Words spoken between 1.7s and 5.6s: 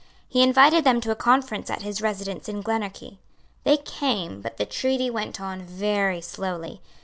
his residence in Glenorchy. They came; but the treaty went